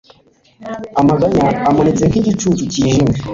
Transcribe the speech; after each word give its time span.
Amaganya 1.01 1.47
amanitse 1.69 2.03
nkigicu 2.09 2.47
cyijimye 2.57 3.17